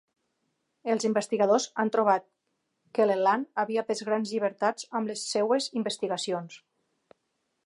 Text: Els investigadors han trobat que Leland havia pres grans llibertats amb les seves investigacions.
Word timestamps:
Els 0.93 1.03
investigadors 1.09 1.67
han 1.83 1.91
trobat 1.97 2.25
que 2.99 3.07
Leland 3.09 3.63
havia 3.65 3.87
pres 3.91 4.03
grans 4.11 4.35
llibertats 4.35 4.91
amb 5.01 5.13
les 5.15 5.29
seves 5.37 5.73
investigacions. 5.83 6.63